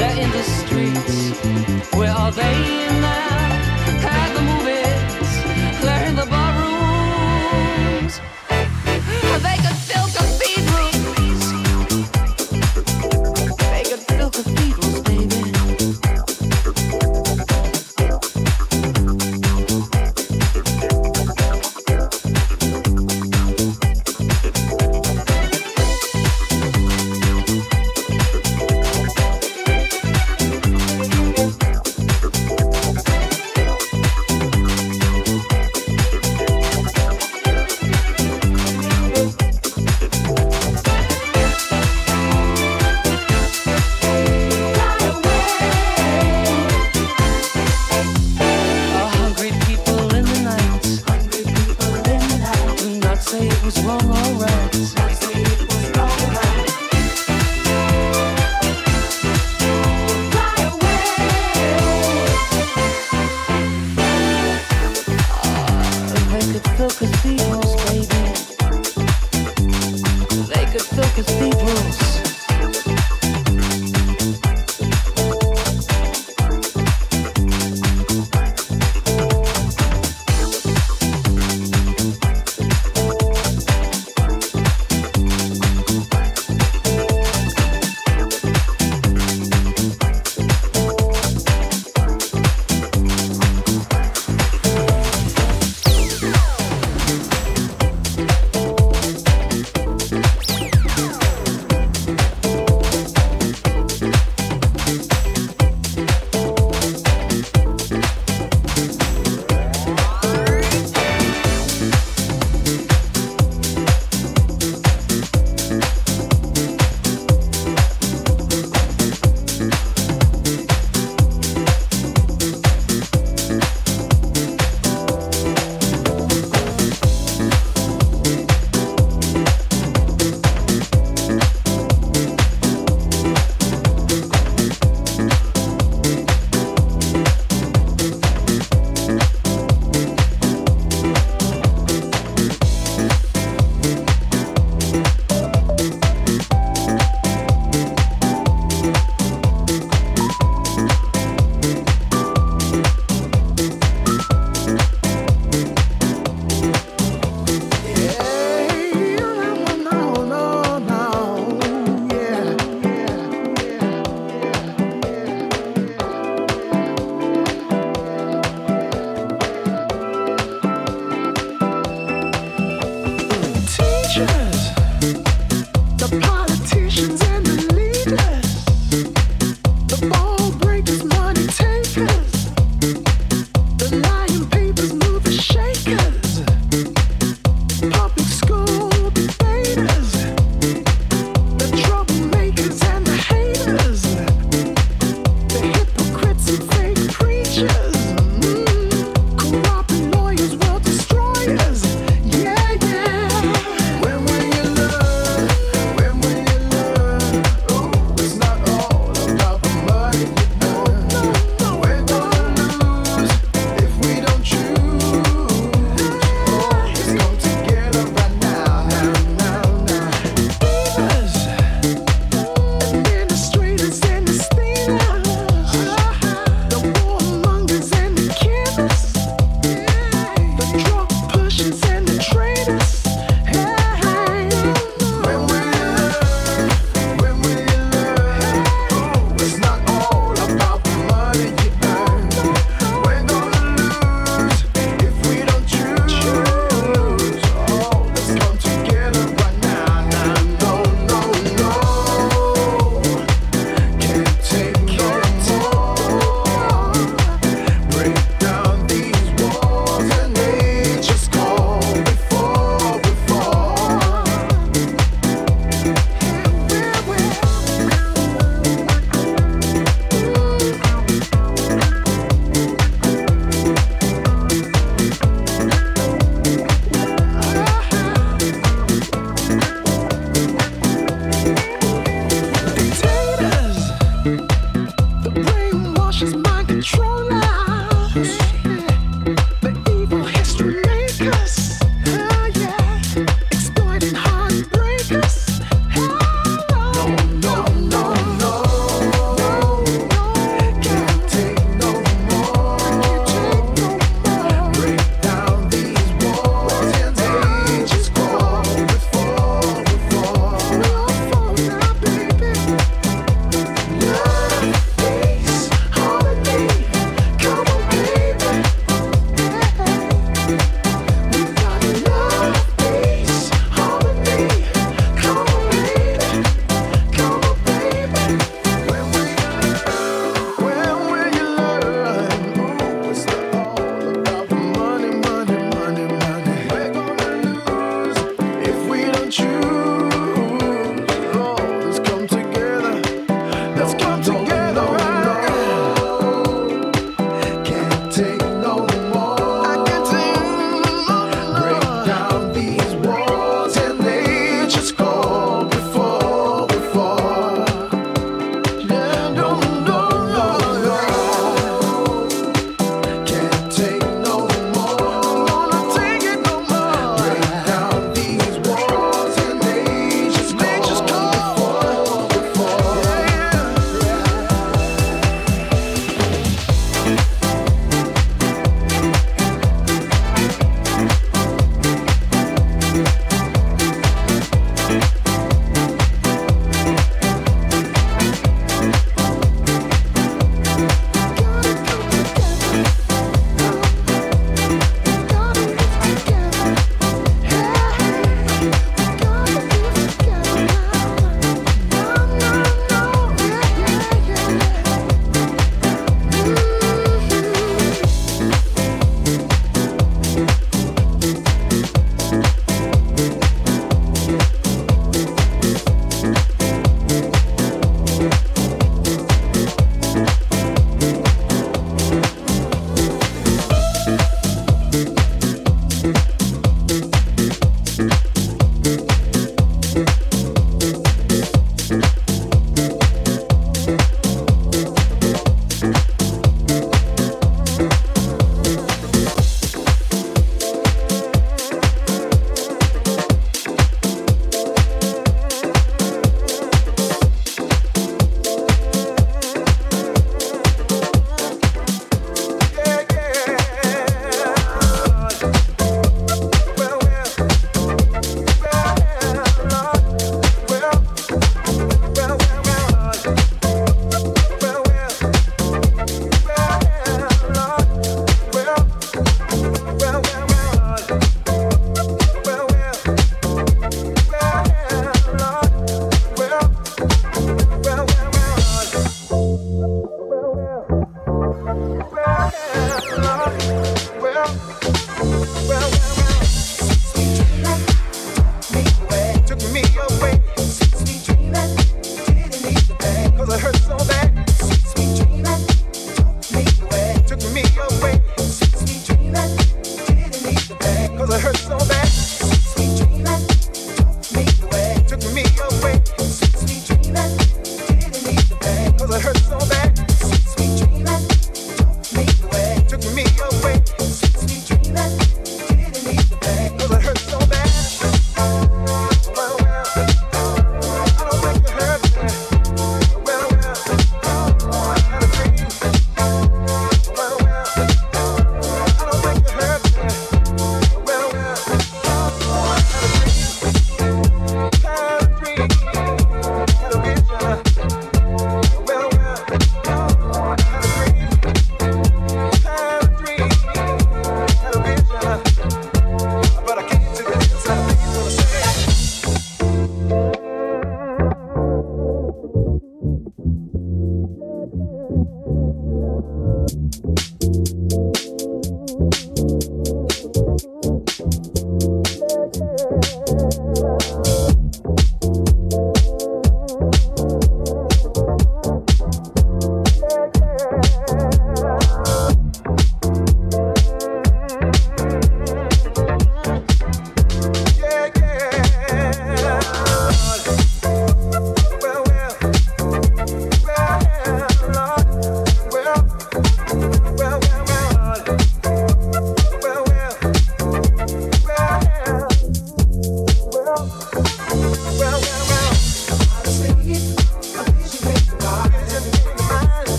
When 0.00 0.32
we're 1.92 2.08